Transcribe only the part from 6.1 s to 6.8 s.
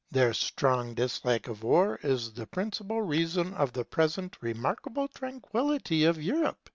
Europe.